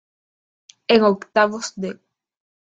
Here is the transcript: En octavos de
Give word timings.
En 0.87 1.03
octavos 1.03 1.73
de 1.75 1.99